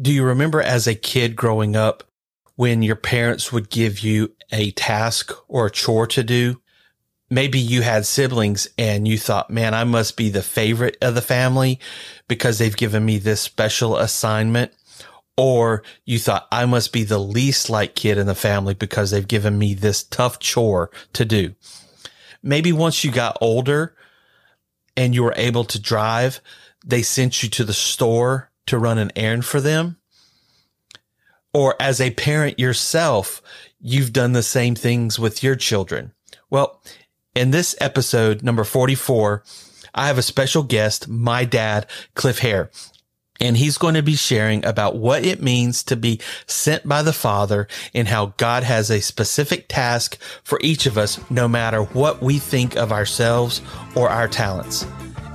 [0.00, 2.04] Do you remember as a kid growing up
[2.56, 6.62] when your parents would give you a task or a chore to do?
[7.28, 11.20] Maybe you had siblings and you thought, man, I must be the favorite of the
[11.20, 11.80] family
[12.28, 14.72] because they've given me this special assignment.
[15.36, 19.26] Or you thought I must be the least like kid in the family because they've
[19.26, 21.54] given me this tough chore to do.
[22.42, 23.94] Maybe once you got older
[24.96, 26.40] and you were able to drive,
[26.84, 29.96] they sent you to the store to run an errand for them.
[31.52, 33.42] Or as a parent yourself,
[33.80, 36.12] you've done the same things with your children.
[36.50, 36.80] Well,
[37.34, 39.42] in this episode, number 44,
[39.92, 42.70] I have a special guest, my dad, Cliff Hare.
[43.40, 47.12] And he's going to be sharing about what it means to be sent by the
[47.12, 52.22] Father and how God has a specific task for each of us, no matter what
[52.22, 53.62] we think of ourselves
[53.96, 54.86] or our talents.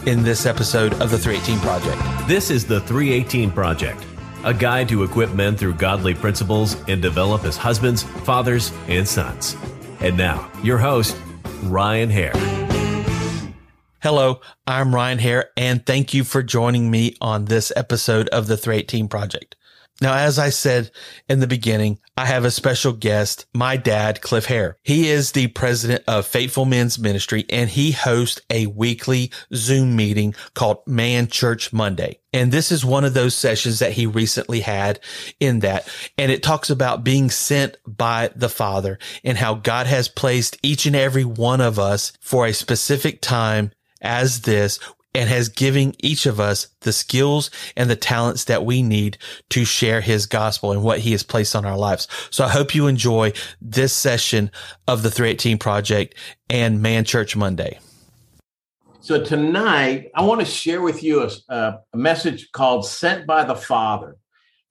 [0.06, 2.28] In this episode of the 318 Project.
[2.28, 4.06] This is the 318 Project,
[4.44, 9.58] a guide to equip men through godly principles and develop as husbands, fathers, and sons.
[10.02, 11.18] And now, your host,
[11.64, 12.34] Ryan Hare.
[14.04, 18.58] Hello, I'm Ryan Hare, and thank you for joining me on this episode of the
[18.58, 19.56] 318 Project.
[20.02, 20.92] Now, as I said
[21.30, 24.78] in the beginning, I have a special guest, my dad, Cliff Hare.
[24.84, 30.36] He is the president of Faithful Men's Ministry and he hosts a weekly Zoom meeting
[30.54, 32.20] called Man Church Monday.
[32.34, 35.00] And this is one of those sessions that he recently had
[35.40, 35.88] in that.
[36.18, 40.86] And it talks about being sent by the Father and how God has placed each
[40.86, 43.72] and every one of us for a specific time
[44.02, 44.80] as this
[45.16, 49.18] and has given each of us the skills and the talents that we need
[49.50, 52.08] to share his gospel and what he has placed on our lives.
[52.30, 54.52] So I hope you enjoy this session
[54.88, 56.16] of the 318 Project
[56.50, 57.80] and Man Church Monday.
[59.00, 61.56] So tonight, I want to share with you a,
[61.94, 64.18] a message called Sent by the Father.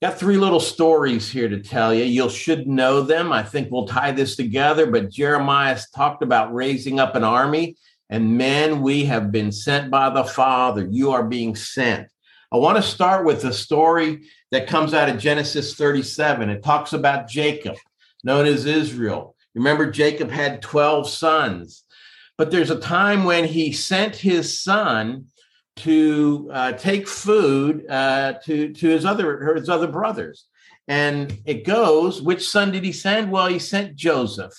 [0.01, 2.03] Got three little stories here to tell you.
[2.03, 3.31] You should know them.
[3.31, 4.91] I think we'll tie this together.
[4.91, 7.77] But Jeremiah talked about raising up an army
[8.09, 10.87] and men, we have been sent by the Father.
[10.89, 12.07] You are being sent.
[12.51, 16.49] I want to start with a story that comes out of Genesis 37.
[16.49, 17.75] It talks about Jacob,
[18.23, 19.35] known as Israel.
[19.55, 21.83] Remember, Jacob had 12 sons,
[22.37, 25.25] but there's a time when he sent his son
[25.77, 30.45] to uh, take food uh, to, to his other, his other brothers.
[30.87, 33.31] And it goes, which son did he send?
[33.31, 34.53] Well, he sent Joseph.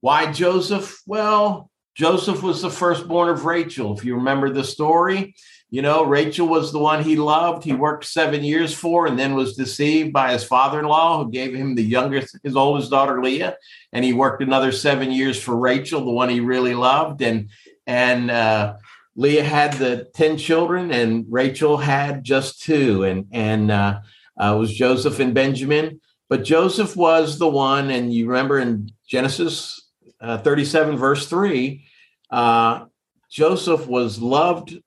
[0.00, 1.00] Why Joseph?
[1.06, 3.96] Well, Joseph was the firstborn of Rachel.
[3.96, 5.34] If you remember the story,
[5.70, 7.64] you know, Rachel was the one he loved.
[7.64, 11.30] He worked seven years for and then was deceived by his father in law, who
[11.30, 13.56] gave him the youngest, his oldest daughter, Leah.
[13.92, 17.22] And he worked another seven years for Rachel, the one he really loved.
[17.22, 17.50] And,
[17.86, 18.76] and, uh,
[19.16, 23.04] Leah had the 10 children and Rachel had just two.
[23.04, 24.00] And, and, uh,
[24.40, 26.00] uh, was Joseph and Benjamin.
[26.28, 29.79] But Joseph was the one, and you remember in Genesis
[30.20, 31.84] uh, 37, verse 3,
[32.30, 32.84] uh,
[33.30, 34.78] Joseph was loved,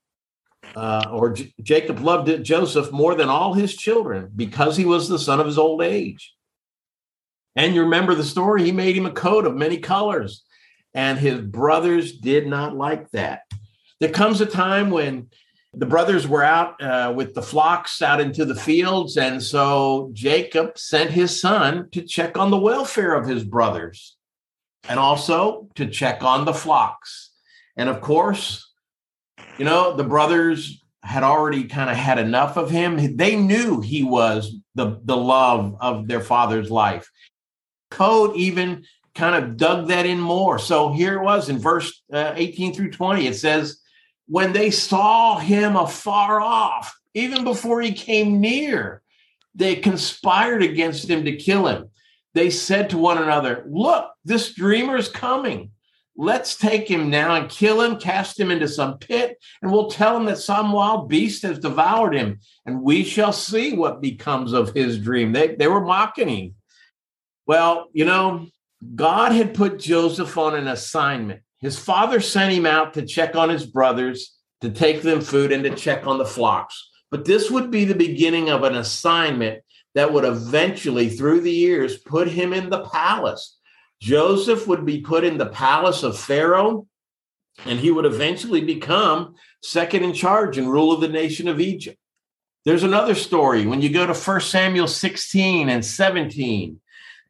[0.75, 5.19] uh, or J- Jacob loved Joseph more than all his children because he was the
[5.19, 6.35] son of his old age.
[7.55, 10.43] And you remember the story, he made him a coat of many colors,
[10.93, 13.41] and his brothers did not like that.
[13.99, 15.29] There comes a time when
[15.73, 20.77] the brothers were out uh, with the flocks out into the fields, and so Jacob
[20.77, 24.17] sent his son to check on the welfare of his brothers
[24.87, 27.31] and also to check on the flocks.
[27.77, 28.71] And of course,
[29.57, 33.17] you know, the brothers had already kind of had enough of him.
[33.17, 37.09] They knew he was the, the love of their father's life.
[37.91, 40.57] Code even kind of dug that in more.
[40.59, 43.27] So here it was in verse uh, 18 through 20.
[43.27, 43.79] It says,
[44.27, 49.03] When they saw him afar off, even before he came near,
[49.53, 51.89] they conspired against him to kill him.
[52.33, 55.71] They said to one another, Look, this dreamer is coming.
[56.15, 60.15] Let's take him now and kill him, cast him into some pit, and we'll tell
[60.15, 64.73] him that some wild beast has devoured him, and we shall see what becomes of
[64.73, 65.33] his dream.
[65.33, 66.55] They, they were mocking him.
[67.47, 68.47] Well, you know,
[68.93, 71.41] God had put Joseph on an assignment.
[71.59, 75.63] His father sent him out to check on his brothers, to take them food, and
[75.63, 76.89] to check on the flocks.
[77.09, 79.63] But this would be the beginning of an assignment
[79.95, 83.57] that would eventually, through the years, put him in the palace
[84.03, 86.87] Joseph would be put in the palace of Pharaoh,
[87.65, 91.97] and he would eventually become second in charge and rule of the nation of Egypt.
[92.65, 93.65] There's another story.
[93.65, 96.81] When you go to 1 Samuel 16 and 17,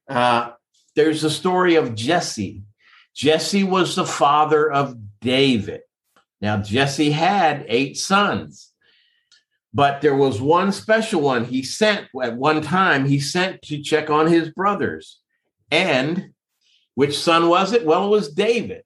[0.09, 0.53] uh,
[0.95, 2.63] there's a story of Jesse.
[3.15, 5.81] Jesse was the father of David.
[6.41, 8.72] Now, Jesse had eight sons.
[9.73, 14.09] But there was one special one he sent at one time, he sent to check
[14.09, 15.19] on his brothers.
[15.71, 16.33] And
[16.95, 17.85] which son was it?
[17.85, 18.83] Well, it was David.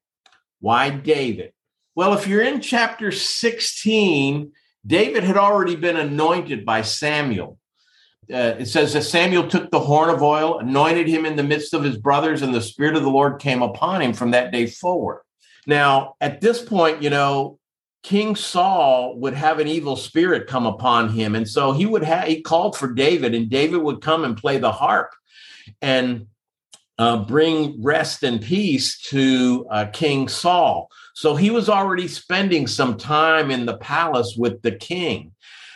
[0.60, 1.52] Why David?
[1.96, 4.52] Well, if you're in chapter 16,
[4.86, 7.58] David had already been anointed by Samuel.
[8.32, 11.74] Uh, it says that Samuel took the horn of oil, anointed him in the midst
[11.74, 14.68] of his brothers, and the Spirit of the Lord came upon him from that day
[14.68, 15.22] forward.
[15.66, 17.60] Now, at this point, you know,
[18.04, 21.36] King Saul would have an evil spirit come upon him.
[21.36, 24.58] And so he would have, he called for David, and David would come and play
[24.58, 25.12] the harp
[25.82, 26.28] and
[27.00, 30.90] uh, bring rest and peace to uh, King Saul.
[31.14, 35.34] So he was already spending some time in the palace with the king.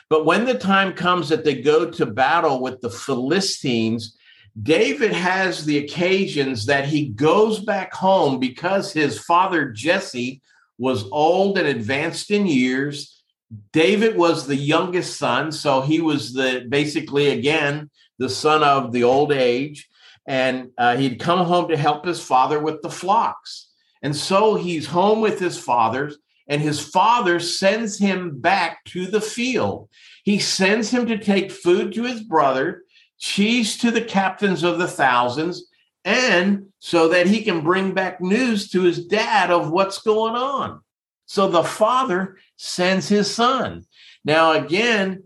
[0.10, 4.18] But when the time comes that they go to battle with the Philistines,
[4.62, 10.42] David has the occasions that he goes back home because his father Jesse
[10.82, 13.24] was old and advanced in years.
[13.72, 19.04] David was the youngest son, so he was the basically again the son of the
[19.04, 19.88] old age,
[20.28, 23.70] and uh, he'd come home to help his father with the flocks.
[24.02, 26.18] And so he's home with his fathers,
[26.48, 29.88] and his father sends him back to the field.
[30.24, 32.84] He sends him to take food to his brother
[33.20, 35.68] cheese to the captains of the thousands,
[36.04, 40.82] and so that he can bring back news to his dad of what's going on.
[41.28, 43.86] So the father sends his son.
[44.26, 45.24] Now, again,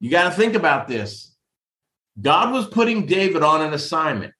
[0.00, 1.36] you got to think about this.
[2.18, 4.32] God was putting David on an assignment.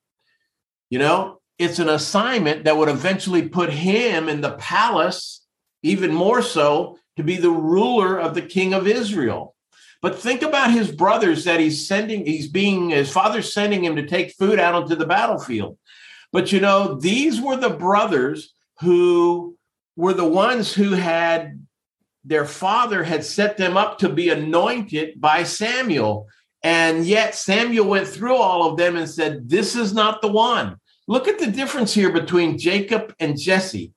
[0.89, 5.45] You know, it's an assignment that would eventually put him in the palace,
[5.83, 9.55] even more so, to be the ruler of the king of Israel.
[10.01, 14.07] But think about his brothers that he's sending, he's being, his father's sending him to
[14.07, 15.77] take food out onto the battlefield.
[16.33, 19.57] But you know, these were the brothers who
[19.97, 21.67] were the ones who had
[22.25, 26.27] their father had set them up to be anointed by Samuel.
[26.63, 30.77] And yet Samuel went through all of them and said, This is not the one.
[31.07, 33.93] Look at the difference here between Jacob and Jesse.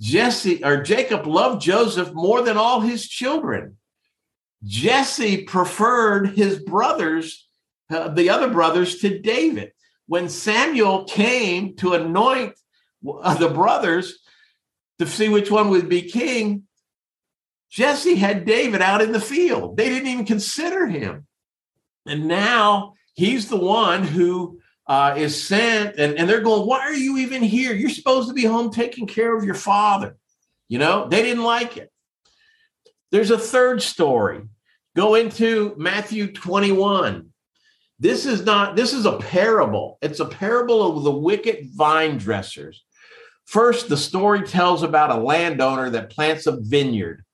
[0.00, 3.78] Jesse or Jacob loved Joseph more than all his children.
[4.64, 7.48] Jesse preferred his brothers,
[7.90, 9.72] uh, the other brothers, to David.
[10.12, 12.52] When Samuel came to anoint
[13.02, 14.18] uh, the brothers
[14.98, 16.64] to see which one would be king,
[17.70, 19.78] Jesse had David out in the field.
[19.78, 21.26] They didn't even consider him.
[22.04, 26.92] And now he's the one who uh, is sent, and, and they're going, Why are
[26.92, 27.72] you even here?
[27.72, 30.18] You're supposed to be home taking care of your father.
[30.68, 31.90] You know, they didn't like it.
[33.12, 34.42] There's a third story.
[34.94, 37.31] Go into Matthew 21.
[38.02, 39.96] This is not, this is a parable.
[40.02, 42.84] It's a parable of the wicked vine dressers.
[43.44, 47.24] First, the story tells about a landowner that plants a vineyard.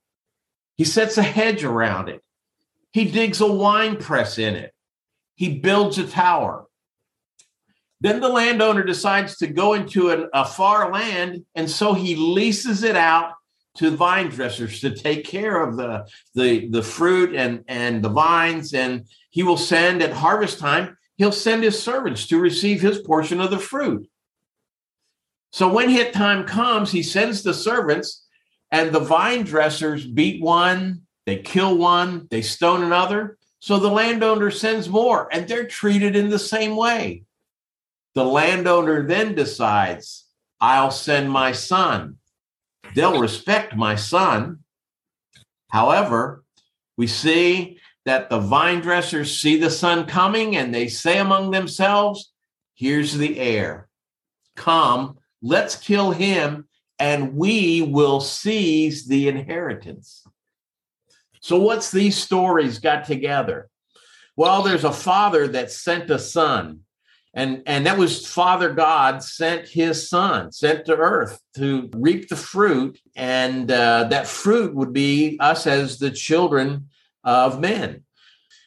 [0.76, 2.20] He sets a hedge around it.
[2.92, 4.74] He digs a wine press in it.
[5.36, 6.66] He builds a tower.
[8.02, 12.82] Then the landowner decides to go into an, a far land, and so he leases
[12.82, 13.32] it out
[13.78, 18.74] to vine dressers to take care of the, the, the fruit and, and the vines.
[18.74, 23.40] And he will send at harvest time, he'll send his servants to receive his portion
[23.40, 24.08] of the fruit.
[25.52, 28.26] So when hit time comes, he sends the servants,
[28.70, 33.38] and the vine dressers beat one, they kill one, they stone another.
[33.60, 37.24] So the landowner sends more, and they're treated in the same way.
[38.14, 40.26] The landowner then decides,
[40.60, 42.17] I'll send my son
[42.94, 44.60] they'll respect my son.
[45.68, 46.44] However,
[46.96, 52.32] we see that the vine dressers see the son coming and they say among themselves,
[52.74, 53.88] Here's the heir.
[54.54, 56.68] Come, let's kill him
[56.98, 60.24] and we will seize the inheritance.
[61.40, 63.68] So, what's these stories got together?
[64.36, 66.80] Well, there's a father that sent a son
[67.38, 72.36] and and that was father god sent his son sent to earth to reap the
[72.36, 73.00] fruit.
[73.16, 76.88] And uh, that fruit would be us as the children
[77.24, 78.04] of men.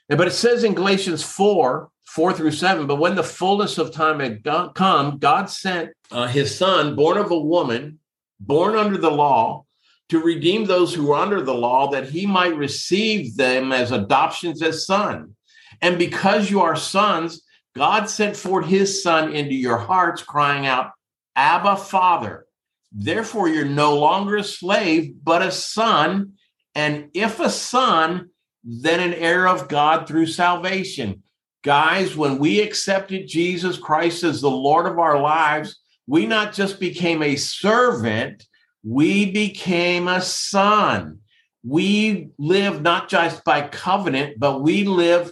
[0.09, 4.19] But it says in galatians 4 4 through 7 but when the fullness of time
[4.19, 4.43] had
[4.75, 7.97] come god sent uh, his son born of a woman
[8.39, 9.65] born under the law
[10.09, 14.61] to redeem those who are under the law that he might receive them as adoptions
[14.61, 15.33] as son
[15.81, 17.41] and because you are sons
[17.75, 20.91] God sent forth his son into your hearts, crying out,
[21.35, 22.45] Abba, Father.
[22.91, 26.33] Therefore, you're no longer a slave, but a son.
[26.75, 28.29] And if a son,
[28.63, 31.23] then an heir of God through salvation.
[31.63, 36.79] Guys, when we accepted Jesus Christ as the Lord of our lives, we not just
[36.79, 38.45] became a servant,
[38.83, 41.19] we became a son.
[41.63, 45.31] we live not just by covenant, but we live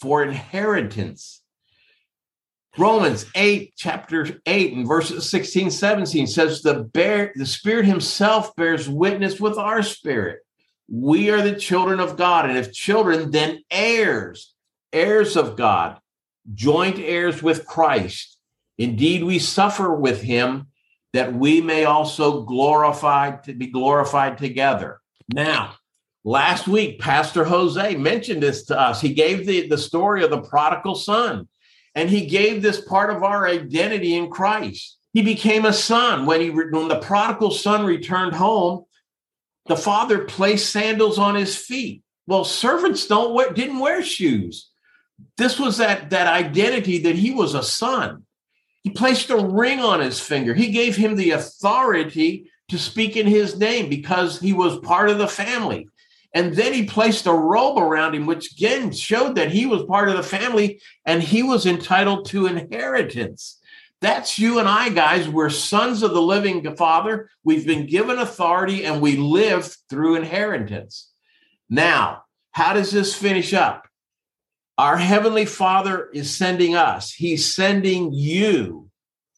[0.00, 1.42] for inheritance.
[2.78, 8.86] Romans 8, chapter 8, and verses 16, 17 says, the, bear, the Spirit Himself bears
[8.86, 10.40] witness with our spirit.
[10.88, 14.52] We are the children of God, and if children, then heirs,
[14.92, 15.98] heirs of God,
[16.54, 18.38] joint heirs with Christ.
[18.76, 20.66] Indeed, we suffer with Him
[21.14, 25.00] that we may also glorified to be glorified together.
[25.32, 25.76] Now,
[26.24, 29.00] last week, Pastor Jose mentioned this to us.
[29.00, 31.48] He gave the, the story of the prodigal son
[31.96, 34.98] and he gave this part of our identity in Christ.
[35.14, 38.84] He became a son when he when the prodigal son returned home.
[39.64, 42.02] The father placed sandals on his feet.
[42.26, 44.70] Well, servants don't wear didn't wear shoes.
[45.38, 48.24] This was that that identity that he was a son.
[48.82, 50.52] He placed a ring on his finger.
[50.54, 55.18] He gave him the authority to speak in his name because he was part of
[55.18, 55.88] the family.
[56.36, 60.10] And then he placed a robe around him, which again showed that he was part
[60.10, 63.58] of the family and he was entitled to inheritance.
[64.02, 65.30] That's you and I, guys.
[65.30, 67.30] We're sons of the living Father.
[67.42, 71.10] We've been given authority and we live through inheritance.
[71.70, 73.88] Now, how does this finish up?
[74.76, 78.90] Our Heavenly Father is sending us, He's sending you.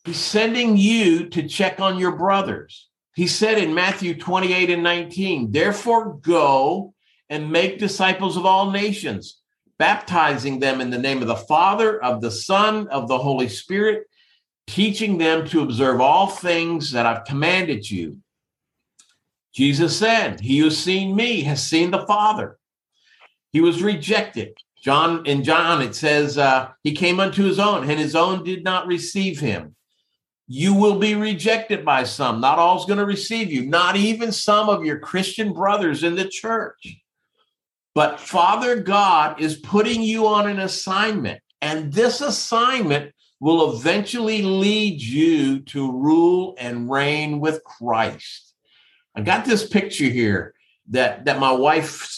[0.04, 2.87] He's sending you to check on your brothers.
[3.18, 6.94] He said in Matthew 28 and 19, therefore go
[7.28, 9.40] and make disciples of all nations,
[9.76, 14.04] baptizing them in the name of the Father, of the Son, of the Holy Spirit,
[14.68, 18.18] teaching them to observe all things that I've commanded you.
[19.52, 22.56] Jesus said, He who's seen me has seen the Father.
[23.50, 24.56] He was rejected.
[24.80, 28.62] John in John it says uh, he came unto his own, and his own did
[28.62, 29.74] not receive him.
[30.50, 32.40] You will be rejected by some.
[32.40, 36.26] Not all's going to receive you, not even some of your Christian brothers in the
[36.26, 36.96] church.
[37.94, 45.02] But Father God is putting you on an assignment, and this assignment will eventually lead
[45.02, 48.54] you to rule and reign with Christ.
[49.14, 50.54] I got this picture here
[50.88, 52.10] that, that my wife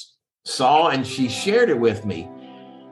[0.45, 2.29] saw and she shared it with me.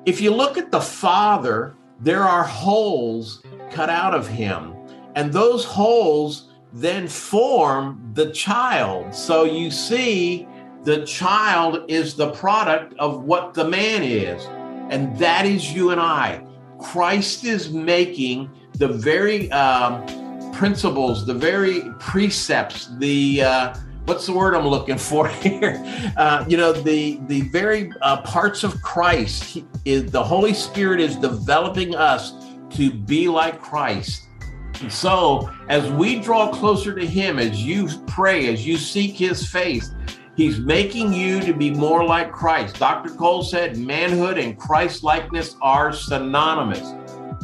[0.04, 4.74] If you look at the Father, there are holes cut out of him
[5.18, 9.12] and those holes then form the child.
[9.12, 10.46] So you see,
[10.84, 14.46] the child is the product of what the man is.
[14.90, 16.46] And that is you and I.
[16.78, 20.06] Christ is making the very uh,
[20.52, 25.82] principles, the very precepts, the uh, what's the word I'm looking for here?
[26.16, 29.42] Uh, you know, the the very uh, parts of Christ.
[29.42, 32.34] He, is, the Holy Spirit is developing us
[32.76, 34.27] to be like Christ.
[34.88, 39.90] So, as we draw closer to Him, as you pray, as you seek His face,
[40.36, 42.78] He's making you to be more like Christ.
[42.78, 43.12] Dr.
[43.12, 46.94] Cole said manhood and Christ likeness are synonymous.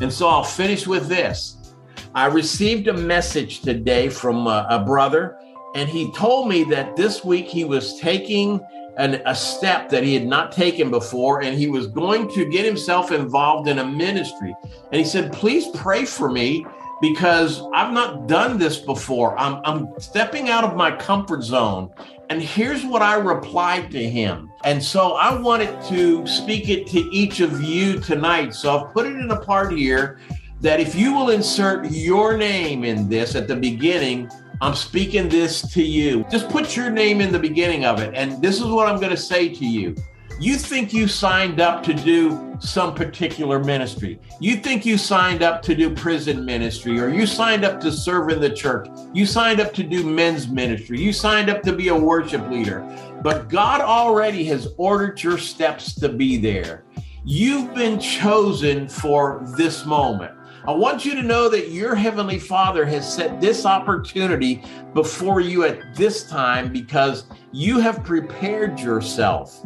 [0.01, 1.75] And so I'll finish with this.
[2.15, 5.37] I received a message today from a, a brother,
[5.75, 8.61] and he told me that this week he was taking
[8.97, 12.65] an, a step that he had not taken before, and he was going to get
[12.65, 14.55] himself involved in a ministry.
[14.93, 16.65] And he said, Please pray for me
[17.13, 19.39] because I've not done this before.
[19.39, 21.91] I'm, I'm stepping out of my comfort zone.
[22.31, 24.51] And here's what I replied to him.
[24.65, 28.55] And so I wanted to speak it to each of you tonight.
[28.55, 30.19] So I've put it in a part here
[30.63, 34.31] that if you will insert your name in this at the beginning,
[34.63, 36.25] I'm speaking this to you.
[36.31, 38.15] Just put your name in the beginning of it.
[38.15, 39.95] And this is what I'm going to say to you.
[40.41, 44.19] You think you signed up to do some particular ministry.
[44.41, 48.31] You think you signed up to do prison ministry, or you signed up to serve
[48.31, 48.89] in the church.
[49.13, 51.01] You signed up to do men's ministry.
[51.01, 52.81] You signed up to be a worship leader.
[53.23, 56.85] But God already has ordered your steps to be there.
[57.25, 60.33] You've been chosen for this moment.
[60.67, 64.65] I want you to know that your Heavenly Father has set this opportunity
[64.95, 69.65] before you at this time because you have prepared yourself.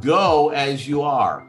[0.00, 1.46] Go as you are.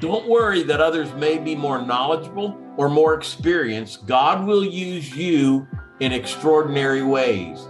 [0.00, 4.06] Don't worry that others may be more knowledgeable or more experienced.
[4.06, 5.66] God will use you
[6.00, 7.68] in extraordinary ways.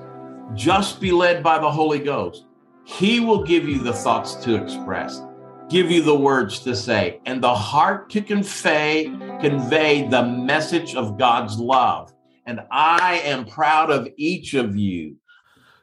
[0.55, 2.45] Just be led by the Holy Ghost.
[2.85, 5.21] He will give you the thoughts to express,
[5.69, 9.05] give you the words to say, and the heart to convey,
[9.41, 12.13] convey the message of God's love.
[12.47, 15.17] And I am proud of each of you.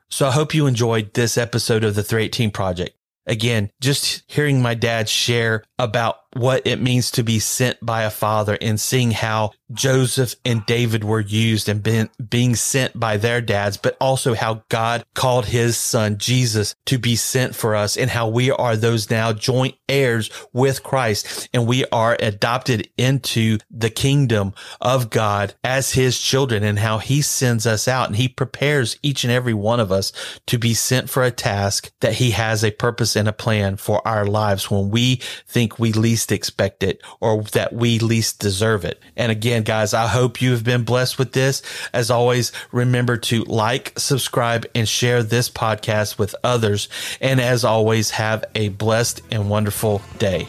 [0.10, 2.96] So I hope you enjoyed this episode of the 318 Project.
[3.26, 8.10] Again, just hearing my dad share about what it means to be sent by a
[8.10, 13.42] father and seeing how Joseph and David were used and been, being sent by their
[13.42, 18.10] dads, but also how God called his son Jesus to be sent for us and
[18.10, 23.90] how we are those now joint heirs with Christ and we are adopted into the
[23.90, 28.98] kingdom of God as his children and how he sends us out and he prepares
[29.02, 30.12] each and every one of us
[30.48, 34.06] to be sent for a task that he has a purpose and a plan for
[34.08, 34.70] our lives.
[34.70, 39.02] When we think we least expect it or that we least deserve it.
[39.16, 41.62] And again, guys, I hope you have been blessed with this.
[41.94, 46.90] As always, remember to like, subscribe, and share this podcast with others.
[47.22, 50.48] And as always, have a blessed and wonderful day.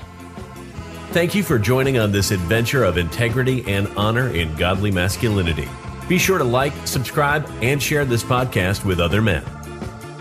[1.10, 5.68] Thank you for joining on this adventure of integrity and honor in godly masculinity.
[6.08, 9.44] Be sure to like, subscribe, and share this podcast with other men.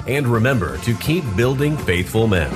[0.07, 2.51] And remember to keep building faithful men.